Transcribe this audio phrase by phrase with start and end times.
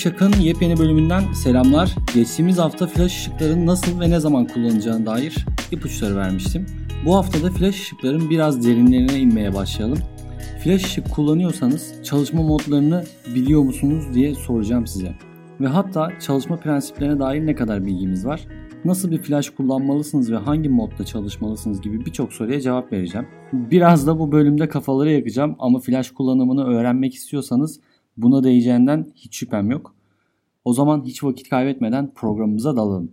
[0.00, 1.94] Şipşak'ın yepyeni bölümünden selamlar.
[2.14, 6.66] Geçtiğimiz hafta flash ışıkların nasıl ve ne zaman kullanılacağına dair ipuçları vermiştim.
[7.06, 9.98] Bu haftada flash ışıkların biraz derinlerine inmeye başlayalım.
[10.64, 13.04] Flash ışık kullanıyorsanız çalışma modlarını
[13.34, 15.14] biliyor musunuz diye soracağım size.
[15.60, 18.40] Ve hatta çalışma prensiplerine dair ne kadar bilgimiz var?
[18.84, 23.26] Nasıl bir flash kullanmalısınız ve hangi modda çalışmalısınız gibi birçok soruya cevap vereceğim.
[23.52, 27.80] Biraz da bu bölümde kafaları yakacağım ama flash kullanımını öğrenmek istiyorsanız
[28.16, 29.94] buna değeceğinden hiç şüphem yok.
[30.64, 33.12] O zaman hiç vakit kaybetmeden programımıza dalalım.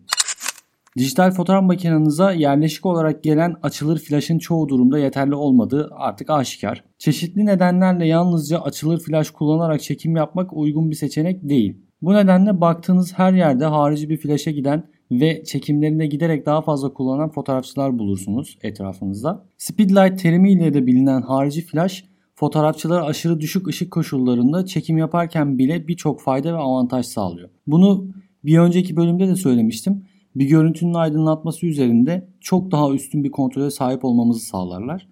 [0.98, 6.84] Dijital fotoğraf makinenize yerleşik olarak gelen açılır flaşın çoğu durumda yeterli olmadığı artık aşikar.
[6.98, 11.77] Çeşitli nedenlerle yalnızca açılır flaş kullanarak çekim yapmak uygun bir seçenek değil.
[12.02, 17.30] Bu nedenle baktığınız her yerde harici bir flaşa giden ve çekimlerinde giderek daha fazla kullanan
[17.30, 19.46] fotoğrafçılar bulursunuz etrafınızda.
[19.58, 22.05] Speedlight terimiyle de bilinen harici flash
[22.38, 27.49] fotoğrafçılara aşırı düşük ışık koşullarında çekim yaparken bile birçok fayda ve avantaj sağlıyor.
[27.68, 28.07] Bunu
[28.43, 30.05] bir önceki bölümde de söylemiştim.
[30.35, 35.08] Bir görüntünün aydınlatması üzerinde çok daha üstün bir kontrole sahip olmamızı sağlarlar.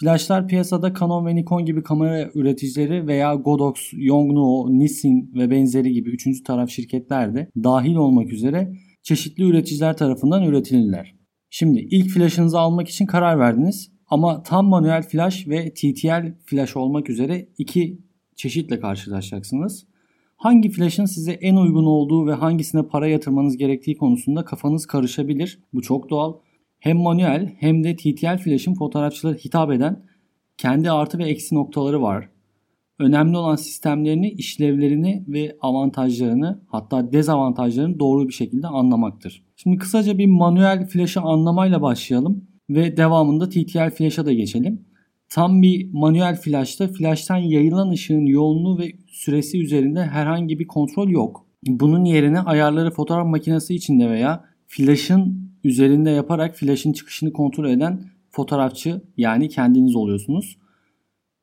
[0.00, 6.10] Flashlar piyasada Canon ve Nikon gibi kamera üreticileri veya Godox, Yongnuo, Nissin ve benzeri gibi
[6.10, 11.14] üçüncü taraf şirketler de dahil olmak üzere çeşitli üreticiler tarafından üretilirler.
[11.50, 17.10] Şimdi ilk flashınızı almak için karar verdiniz ama tam manuel flash ve TTL flash olmak
[17.10, 17.98] üzere iki
[18.36, 19.86] çeşitle karşılaşacaksınız.
[20.36, 25.58] Hangi flash'ın size en uygun olduğu ve hangisine para yatırmanız gerektiği konusunda kafanız karışabilir.
[25.74, 26.34] Bu çok doğal.
[26.78, 30.04] Hem manuel hem de TTL flash'ın fotoğrafçılara hitap eden
[30.58, 32.28] kendi artı ve eksi noktaları var.
[32.98, 39.44] Önemli olan sistemlerini, işlevlerini ve avantajlarını hatta dezavantajlarını doğru bir şekilde anlamaktır.
[39.56, 44.86] Şimdi kısaca bir manuel flash'ı anlamayla başlayalım ve devamında TTL flash'a da geçelim.
[45.28, 51.46] Tam bir manuel flash'ta flash'tan yayılan ışığın yoğunluğu ve süresi üzerinde herhangi bir kontrol yok.
[51.66, 59.00] Bunun yerine ayarları fotoğraf makinesi içinde veya flash'ın üzerinde yaparak flash'ın çıkışını kontrol eden fotoğrafçı
[59.16, 60.56] yani kendiniz oluyorsunuz.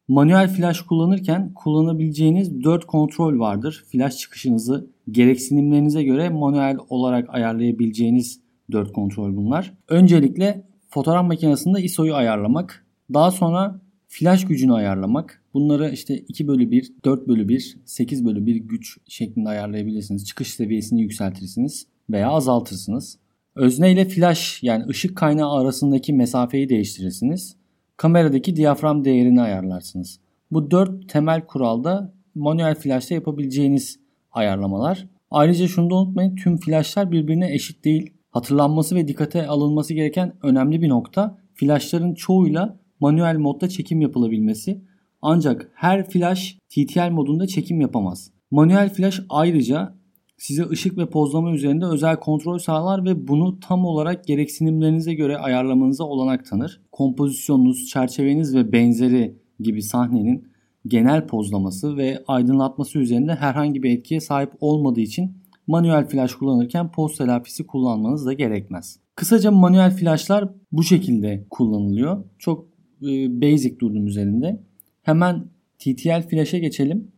[0.08, 3.84] Manuel flash kullanırken kullanabileceğiniz 4 kontrol vardır.
[3.92, 8.42] Flash çıkışınızı gereksinimlerinize göre manuel olarak ayarlayabileceğiniz
[8.72, 9.74] 4 kontrol bunlar.
[9.88, 12.86] Öncelikle fotoğraf makinesinde ISO'yu ayarlamak.
[13.14, 15.44] Daha sonra flash gücünü ayarlamak.
[15.54, 20.26] Bunları işte 2 bölü 1, 4 bölü 1, 8 bölü 1 güç şeklinde ayarlayabilirsiniz.
[20.26, 23.20] Çıkış seviyesini yükseltirsiniz veya azaltırsınız.
[23.56, 27.56] Özne ile flash yani ışık kaynağı arasındaki mesafeyi değiştirirsiniz.
[27.98, 30.20] Kameradaki diyafram değerini ayarlarsınız.
[30.52, 34.00] Bu 4 temel kuralda manuel flash'ta yapabileceğiniz
[34.32, 35.08] ayarlamalar.
[35.32, 38.14] Ayrıca şunu da unutmayın tüm flashlar birbirine eşit değil.
[38.34, 44.82] Hatırlanması ve dikkate alınması gereken önemli bir nokta flashların çoğuyla manuel modda çekim yapılabilmesi.
[45.22, 48.32] Ancak her flash TTL modunda çekim yapamaz.
[48.52, 49.96] Manuel flash ayrıca
[50.38, 56.04] size ışık ve pozlama üzerinde özel kontrol sağlar ve bunu tam olarak gereksinimlerinize göre ayarlamanıza
[56.04, 56.82] olanak tanır.
[56.92, 60.48] Kompozisyonunuz, çerçeveniz ve benzeri gibi sahnenin
[60.88, 67.18] genel pozlaması ve aydınlatması üzerinde herhangi bir etkiye sahip olmadığı için manuel flash kullanırken post
[67.18, 69.00] telafisi kullanmanız da gerekmez.
[69.16, 72.24] Kısaca manuel flashlar bu şekilde kullanılıyor.
[72.40, 72.68] Çok
[73.02, 74.64] e, basic durdum üzerinde.
[75.02, 75.46] Hemen
[75.80, 77.12] TTL flash'e geçelim.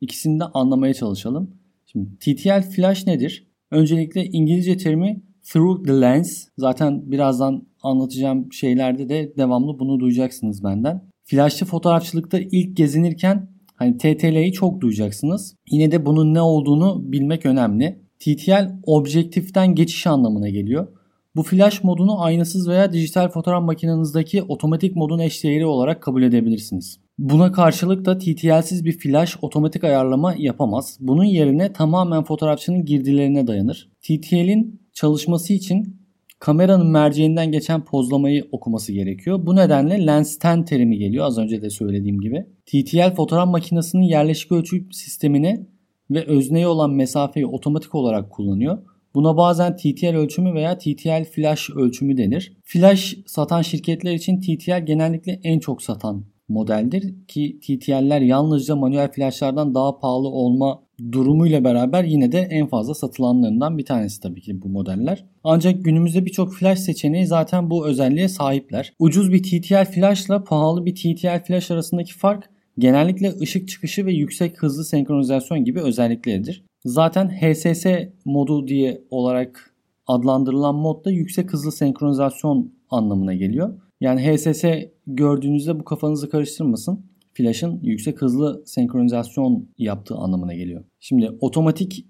[0.00, 1.50] İkisini de anlamaya çalışalım.
[1.86, 3.46] Şimdi TTL flash nedir?
[3.70, 5.22] Öncelikle İngilizce terimi
[5.52, 6.48] through the lens.
[6.56, 11.02] Zaten birazdan anlatacağım şeylerde de devamlı bunu duyacaksınız benden.
[11.24, 15.54] Flashlı fotoğrafçılıkta ilk gezinirken hani TTL'yi çok duyacaksınız.
[15.70, 17.98] Yine de bunun ne olduğunu bilmek önemli.
[18.18, 20.88] TTL objektiften geçiş anlamına geliyor.
[21.36, 26.98] Bu flash modunu aynasız veya dijital fotoğraf makinenizdeki otomatik modun eşdeğeri olarak kabul edebilirsiniz.
[27.18, 30.96] Buna karşılık da TTL'siz bir flash otomatik ayarlama yapamaz.
[31.00, 33.88] Bunun yerine tamamen fotoğrafçının girdilerine dayanır.
[34.02, 36.00] TTL'in çalışması için
[36.38, 39.46] kameranın merceğinden geçen pozlamayı okuması gerekiyor.
[39.46, 42.46] Bu nedenle lens 10 terimi geliyor az önce de söylediğim gibi.
[42.66, 45.66] TTL fotoğraf makinesinin yerleşik ölçü sistemini
[46.10, 48.78] ve özneye olan mesafeyi otomatik olarak kullanıyor.
[49.14, 52.52] Buna bazen TTL ölçümü veya TTL flash ölçümü denir.
[52.64, 59.74] Flash satan şirketler için TTL genellikle en çok satan modeldir ki TTL'ler yalnızca manuel flashlardan
[59.74, 64.68] daha pahalı olma durumuyla beraber yine de en fazla satılanlarından bir tanesi tabii ki bu
[64.68, 65.24] modeller.
[65.44, 68.92] Ancak günümüzde birçok flash seçeneği zaten bu özelliğe sahipler.
[68.98, 74.62] Ucuz bir TTL flashla pahalı bir TTL flash arasındaki fark genellikle ışık çıkışı ve yüksek
[74.62, 76.64] hızlı senkronizasyon gibi özellikleridir.
[76.84, 77.86] Zaten HSS
[78.24, 79.74] modu diye olarak
[80.06, 83.80] adlandırılan mod da yüksek hızlı senkronizasyon anlamına geliyor.
[84.00, 84.64] Yani HSS
[85.08, 87.06] gördüğünüzde bu kafanızı karıştırmasın.
[87.34, 90.84] flash'ın yüksek hızlı senkronizasyon yaptığı anlamına geliyor.
[91.00, 92.06] Şimdi otomatik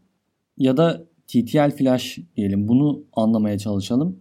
[0.57, 4.21] ya da TTL flash diyelim bunu anlamaya çalışalım.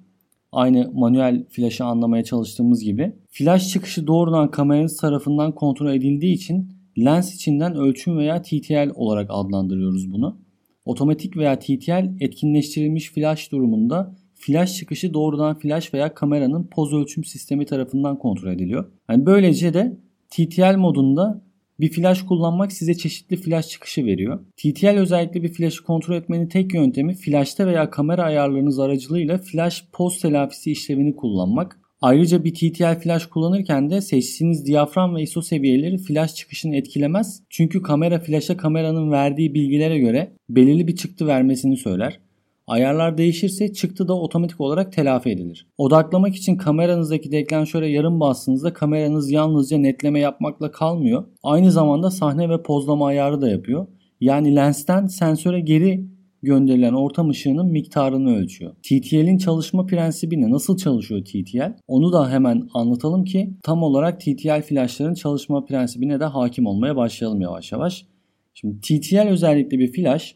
[0.52, 3.16] Aynı manuel flash'ı anlamaya çalıştığımız gibi.
[3.30, 10.12] Flash çıkışı doğrudan kameranız tarafından kontrol edildiği için lens içinden ölçüm veya TTL olarak adlandırıyoruz
[10.12, 10.38] bunu.
[10.86, 14.16] Otomatik veya TTL etkinleştirilmiş flash durumunda
[14.48, 18.92] flash çıkışı doğrudan flash veya kameranın poz ölçüm sistemi tarafından kontrol ediliyor.
[19.10, 19.98] Yani böylece de
[20.30, 21.42] TTL modunda
[21.80, 24.40] bir flash kullanmak size çeşitli flash çıkışı veriyor.
[24.58, 30.22] TTL özellikle bir flash'ı kontrol etmenin tek yöntemi flash'ta veya kamera ayarlarınız aracılığıyla flash poz
[30.22, 31.80] telafisi işlevini kullanmak.
[32.02, 37.44] Ayrıca bir TTL flash kullanırken de seçtiğiniz diyafram ve ISO seviyeleri flash çıkışını etkilemez.
[37.50, 42.20] Çünkü kamera flash'a kameranın verdiği bilgilere göre belirli bir çıktı vermesini söyler.
[42.68, 45.68] Ayarlar değişirse çıktı da otomatik olarak telafi edilir.
[45.78, 51.26] Odaklamak için kameranızdaki deklanşöre yarım bastığınızda kameranız yalnızca netleme yapmakla kalmıyor.
[51.44, 53.88] Aynı zamanda sahne ve pozlama ayarı da yapıyor.
[54.22, 56.08] Yani lensten sensöre geri
[56.44, 58.76] gönderilen ortam ışığının miktarını ölçüyor.
[58.84, 60.52] TTL'in çalışma prensibi ne?
[60.52, 61.74] Nasıl çalışıyor TTL?
[61.88, 67.42] Onu da hemen anlatalım ki tam olarak TTL flashların çalışma prensibine de hakim olmaya başlayalım
[67.42, 68.06] yavaş yavaş.
[68.54, 70.36] Şimdi TTL özellikle bir flash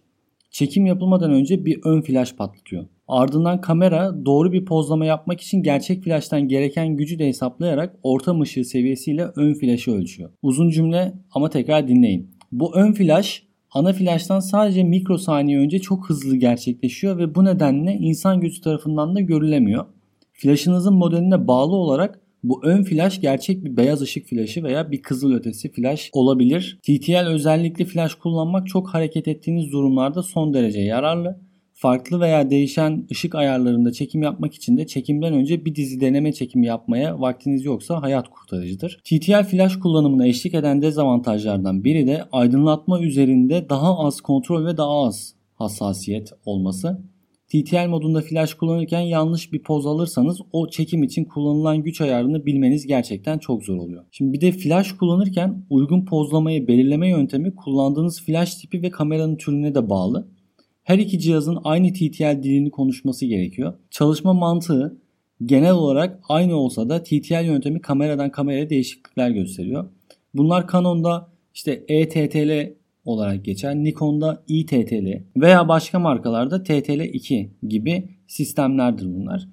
[0.51, 2.85] çekim yapılmadan önce bir ön flash patlatıyor.
[3.07, 8.65] Ardından kamera doğru bir pozlama yapmak için gerçek flash'tan gereken gücü de hesaplayarak ortam ışığı
[8.65, 10.29] seviyesiyle ön flash'ı ölçüyor.
[10.41, 12.31] Uzun cümle ama tekrar dinleyin.
[12.51, 18.41] Bu ön flash ana flash'tan sadece mikrosaniye önce çok hızlı gerçekleşiyor ve bu nedenle insan
[18.41, 19.85] gözü tarafından da görülemiyor.
[20.33, 25.33] Flash'ınızın modeline bağlı olarak bu ön flash gerçek bir beyaz ışık flaşı veya bir kızıl
[25.33, 26.79] ötesi flash olabilir.
[26.83, 31.39] TTL özellikle flash kullanmak çok hareket ettiğiniz durumlarda son derece yararlı.
[31.73, 36.65] Farklı veya değişen ışık ayarlarında çekim yapmak için de çekimden önce bir dizi deneme çekimi
[36.65, 39.01] yapmaya vaktiniz yoksa hayat kurtarıcıdır.
[39.03, 45.05] TTL flash kullanımına eşlik eden dezavantajlardan biri de aydınlatma üzerinde daha az kontrol ve daha
[45.05, 47.01] az hassasiyet olması.
[47.51, 52.87] TTL modunda flash kullanırken yanlış bir poz alırsanız o çekim için kullanılan güç ayarını bilmeniz
[52.87, 54.05] gerçekten çok zor oluyor.
[54.11, 59.75] Şimdi bir de flash kullanırken uygun pozlamayı belirleme yöntemi kullandığınız flash tipi ve kameranın türüne
[59.75, 60.27] de bağlı.
[60.83, 63.73] Her iki cihazın aynı TTL dilini konuşması gerekiyor.
[63.89, 64.97] Çalışma mantığı
[65.45, 69.89] genel olarak aynı olsa da TTL yöntemi kameradan kameraya değişiklikler gösteriyor.
[70.33, 73.75] Bunlar Canon'da işte ETTL olarak geçer.
[73.75, 79.47] Nikon'da iTTL veya başka markalarda TTL2 gibi sistemlerdir bunlar.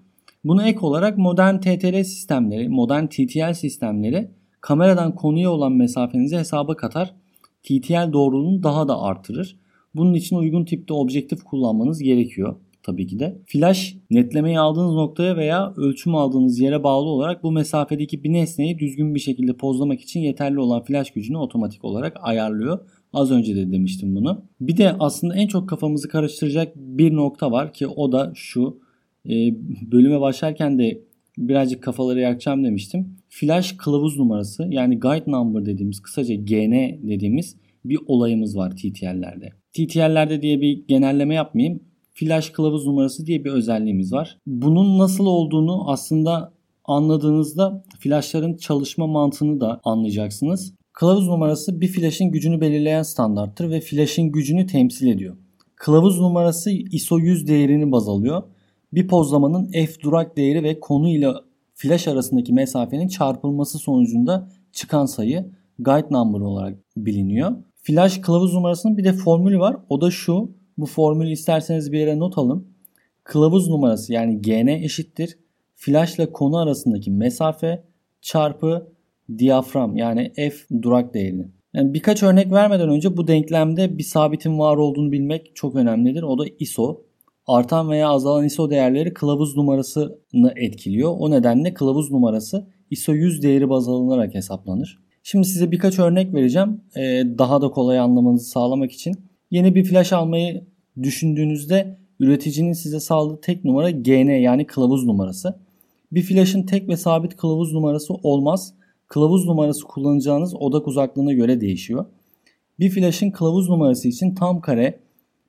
[0.45, 4.31] Bunu ek olarak modern TTL sistemleri, modern TTL sistemleri
[4.61, 7.15] kameradan konuya olan mesafenizi hesaba katar.
[7.62, 9.56] TTL doğruluğunu daha da artırır.
[9.95, 13.39] Bunun için uygun tipte objektif kullanmanız gerekiyor tabii ki de.
[13.47, 19.15] Flash netlemeyi aldığınız noktaya veya ölçüm aldığınız yere bağlı olarak bu mesafedeki bir nesneyi düzgün
[19.15, 22.79] bir şekilde pozlamak için yeterli olan flash gücünü otomatik olarak ayarlıyor.
[23.13, 24.43] Az önce de demiştim bunu.
[24.61, 28.81] Bir de aslında en çok kafamızı karıştıracak bir nokta var ki o da şu.
[29.29, 29.31] E,
[29.93, 31.01] bölüme başlarken de
[31.39, 33.17] birazcık kafaları yakacağım demiştim.
[33.29, 36.73] Flash kılavuz numarası yani guide number dediğimiz kısaca GN
[37.09, 39.53] dediğimiz bir olayımız var TTL'lerde.
[39.73, 41.81] TTL'lerde diye bir genelleme yapmayayım.
[42.15, 44.38] Flash kılavuz numarası diye bir özelliğimiz var.
[44.47, 46.53] Bunun nasıl olduğunu aslında
[46.85, 50.75] anladığınızda flashların çalışma mantığını da anlayacaksınız.
[50.99, 55.37] Kılavuz numarası bir flash'ın gücünü belirleyen standarttır ve flash'ın gücünü temsil ediyor.
[55.75, 58.43] Kılavuz numarası ISO 100 değerini baz alıyor.
[58.93, 61.28] Bir pozlamanın F durak değeri ve konu ile
[61.75, 67.57] flash arasındaki mesafenin çarpılması sonucunda çıkan sayı guide number olarak biliniyor.
[67.75, 69.76] Flash kılavuz numarasının bir de formülü var.
[69.88, 70.50] O da şu.
[70.78, 72.67] Bu formülü isterseniz bir yere not alın.
[73.25, 75.38] Kılavuz numarası yani GN eşittir.
[75.76, 77.85] Flash ile konu arasındaki mesafe
[78.21, 78.98] çarpı
[79.38, 81.47] diyafram yani F durak değerini.
[81.75, 86.23] Yani birkaç örnek vermeden önce bu denklemde bir sabitin var olduğunu bilmek çok önemlidir.
[86.23, 87.02] O da ISO.
[87.47, 91.14] Artan veya azalan ISO değerleri kılavuz numarasını etkiliyor.
[91.18, 94.99] O nedenle kılavuz numarası ISO 100 değeri baz alınarak hesaplanır.
[95.23, 96.80] Şimdi size birkaç örnek vereceğim.
[96.97, 99.14] Ee, daha da kolay anlamanızı sağlamak için.
[99.50, 100.64] Yeni bir flash almayı
[101.02, 105.58] düşündüğünüzde üreticinin size sağladığı tek numara GN yani kılavuz numarası.
[106.12, 108.75] Bir flash'ın tek ve sabit kılavuz numarası olmaz.
[109.09, 112.05] Kılavuz numarası kullanacağınız odak uzaklığına göre değişiyor.
[112.79, 115.00] Bir flash'ın kılavuz numarası için tam kare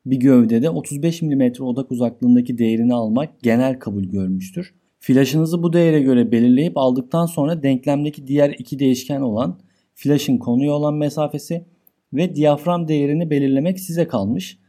[0.06, 4.74] bir gövdede 35 mm odak uzaklığındaki değerini almak genel kabul görmüştür.
[5.00, 9.60] Flash'ınızı bu değere göre belirleyip aldıktan sonra denklemdeki diğer iki değişken olan
[9.96, 11.66] flash'ın konuya olan mesafesi
[12.14, 14.60] ve diyafram değerini belirlemek size kalmış.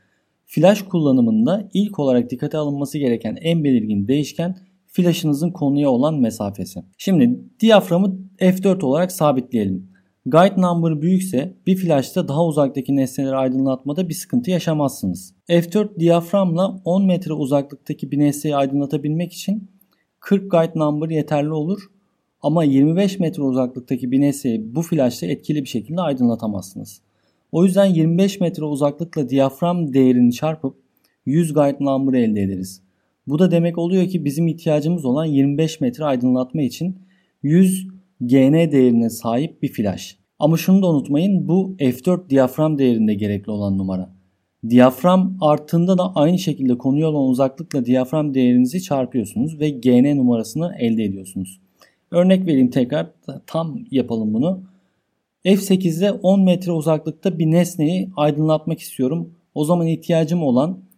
[0.47, 4.57] Flash kullanımında ilk olarak dikkate alınması gereken en belirgin değişken
[4.91, 6.81] flash'ınızın konuya olan mesafesi.
[6.99, 9.91] Şimdi diyaframı F4 olarak sabitleyelim.
[10.27, 15.35] Guide number büyükse bir flashta daha uzaktaki nesneleri aydınlatmada bir sıkıntı yaşamazsınız.
[15.49, 19.71] F4 diyaframla 10 metre uzaklıktaki bir nesneyi aydınlatabilmek için
[20.21, 21.81] 40 guide number yeterli olur.
[22.43, 27.01] Ama 25 metre uzaklıktaki bir nesneyi bu flashta etkili bir şekilde aydınlatamazsınız.
[27.53, 30.77] O yüzden 25 metre uzaklıkla diyafram değerini çarpıp
[31.27, 32.83] 100 guide number elde ederiz.
[33.31, 36.99] Bu da demek oluyor ki bizim ihtiyacımız olan 25 metre aydınlatma için
[37.43, 37.89] 100
[38.21, 40.19] GN değerine sahip bir flash.
[40.39, 44.11] Ama şunu da unutmayın bu F4 diyafram değerinde gerekli olan numara.
[44.69, 51.05] Diyafram arttığında da aynı şekilde konuya olan uzaklıkla diyafram değerinizi çarpıyorsunuz ve GN numarasını elde
[51.05, 51.61] ediyorsunuz.
[52.11, 53.11] Örnek vereyim tekrar
[53.47, 54.63] tam yapalım bunu.
[55.45, 59.35] F8'de 10 metre uzaklıkta bir nesneyi aydınlatmak istiyorum.
[59.55, 60.90] O zaman ihtiyacım olan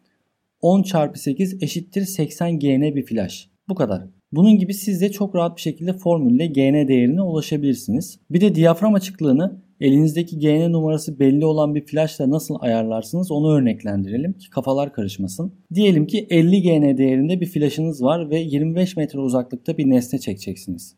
[0.62, 3.50] 10 çarpı 8 eşittir 80 GN bir flash.
[3.68, 4.02] Bu kadar.
[4.32, 8.20] Bunun gibi siz de çok rahat bir şekilde formülle GN değerine ulaşabilirsiniz.
[8.30, 14.32] Bir de diyafram açıklığını elinizdeki GN numarası belli olan bir flashla nasıl ayarlarsınız onu örneklendirelim
[14.32, 15.52] ki kafalar karışmasın.
[15.74, 20.94] Diyelim ki 50 GN değerinde bir flashınız var ve 25 metre uzaklıkta bir nesne çekeceksiniz.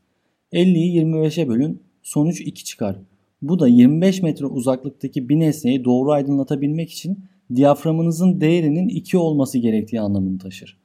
[0.53, 2.97] 50'yi 25'e bölün sonuç 2 çıkar.
[3.43, 7.19] Bu da 25 metre uzaklıktaki bir nesneyi doğru aydınlatabilmek için
[7.57, 10.79] diyaframınızın değerinin 2 olması gerektiği anlamını taşır.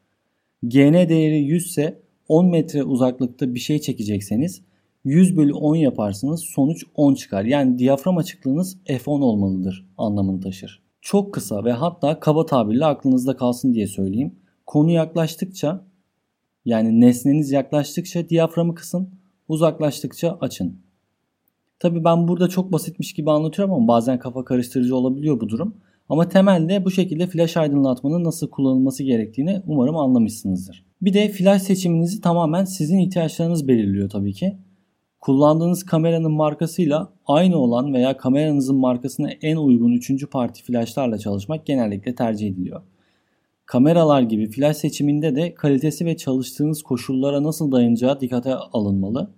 [0.63, 4.61] GN değeri 100 ise 10 metre uzaklıkta bir şey çekecekseniz
[5.03, 7.43] 100 bölü 10 yaparsınız sonuç 10 çıkar.
[7.43, 10.81] Yani diyafram açıklığınız F10 olmalıdır anlamını taşır.
[11.01, 14.35] Çok kısa ve hatta kaba tabirle aklınızda kalsın diye söyleyeyim.
[14.65, 15.85] Konu yaklaştıkça
[16.65, 19.09] yani nesneniz yaklaştıkça diyaframı kısın,
[19.47, 20.81] uzaklaştıkça açın.
[21.79, 25.75] Tabi ben burada çok basitmiş gibi anlatıyorum ama bazen kafa karıştırıcı olabiliyor bu durum.
[26.09, 30.85] Ama temelde bu şekilde flash aydınlatmanın nasıl kullanılması gerektiğini umarım anlamışsınızdır.
[31.01, 34.57] Bir de flash seçiminizi tamamen sizin ihtiyaçlarınız belirliyor tabii ki.
[35.19, 40.29] Kullandığınız kameranın markasıyla aynı olan veya kameranızın markasına en uygun 3.
[40.29, 42.81] parti flashlarla çalışmak genellikle tercih ediliyor.
[43.65, 49.29] Kameralar gibi flash seçiminde de kalitesi ve çalıştığınız koşullara nasıl dayanacağı dikkate alınmalı.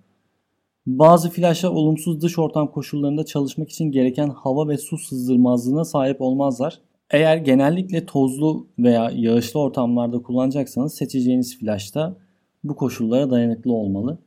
[0.86, 6.78] Bazı flashlar olumsuz dış ortam koşullarında çalışmak için gereken hava ve su sızdırmazlığına sahip olmazlar.
[7.10, 12.16] Eğer genellikle tozlu veya yağışlı ortamlarda kullanacaksanız seçeceğiniz flash da
[12.64, 14.18] bu koşullara dayanıklı olmalı.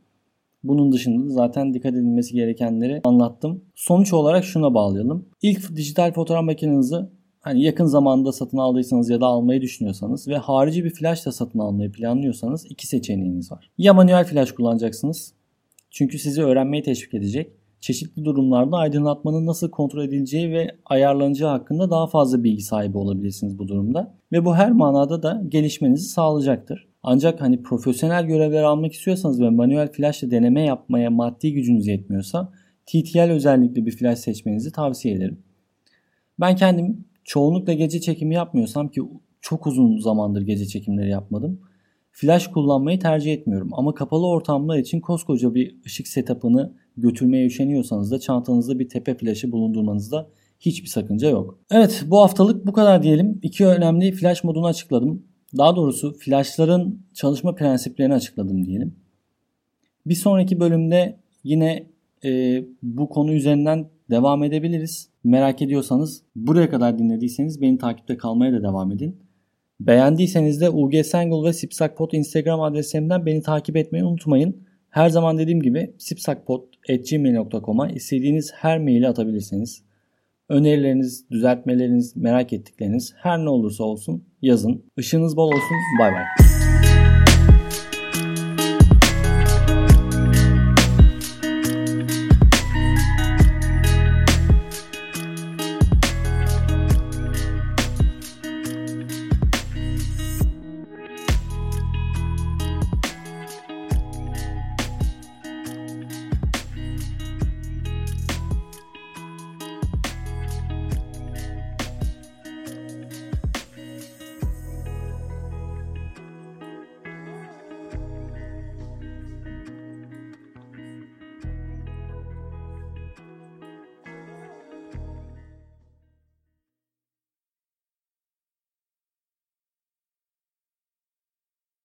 [0.64, 3.62] Bunun dışında da zaten dikkat edilmesi gerekenleri anlattım.
[3.76, 5.26] Sonuç olarak şuna bağlayalım.
[5.42, 6.96] İlk dijital fotoğraf makinenizi
[7.40, 11.60] hani yakın zamanda satın aldıysanız ya da almayı düşünüyorsanız ve harici bir flash da satın
[11.60, 13.72] almayı planlıyorsanız iki seçeneğiniz var.
[13.78, 15.35] Ya manuel flash kullanacaksınız
[15.96, 17.52] çünkü sizi öğrenmeye teşvik edecek.
[17.80, 23.68] Çeşitli durumlarda aydınlatmanın nasıl kontrol edileceği ve ayarlanacağı hakkında daha fazla bilgi sahibi olabilirsiniz bu
[23.68, 24.16] durumda.
[24.32, 26.88] Ve bu her manada da gelişmenizi sağlayacaktır.
[27.04, 32.52] Ancak hani profesyonel görevler almak istiyorsanız ve manuel flash ile deneme yapmaya maddi gücünüz yetmiyorsa
[32.86, 35.40] TTL özellikli bir flash seçmenizi tavsiye ederim.
[36.40, 39.02] Ben kendim çoğunlukla gece çekimi yapmıyorsam ki
[39.42, 41.60] çok uzun zamandır gece çekimleri yapmadım.
[42.17, 48.19] Flash kullanmayı tercih etmiyorum ama kapalı ortamlar için koskoca bir ışık setup'ını götürmeye üşeniyorsanız da
[48.19, 50.29] çantanızda bir tepe flaşı bulundurmanızda
[50.60, 51.60] hiçbir sakınca yok.
[51.72, 53.39] Evet bu haftalık bu kadar diyelim.
[53.41, 55.24] İki önemli flash modunu açıkladım.
[55.57, 58.95] Daha doğrusu flashların çalışma prensiplerini açıkladım diyelim.
[60.05, 61.88] Bir sonraki bölümde yine
[62.25, 65.10] e, bu konu üzerinden devam edebiliriz.
[65.24, 69.25] Merak ediyorsanız buraya kadar dinlediyseniz beni takipte kalmaya da devam edin.
[69.79, 74.65] Beğendiyseniz de UG Sengul ve Sipsakpot Instagram adreslerimden beni takip etmeyi unutmayın.
[74.89, 79.84] Her zaman dediğim gibi sipsakpot.gmail.com'a istediğiniz her maili atabilirsiniz.
[80.50, 84.84] Önerileriniz, düzeltmeleriniz, merak ettikleriniz her ne olursa olsun yazın.
[84.98, 85.77] Işığınız bol olsun.
[86.00, 86.45] Bay bay.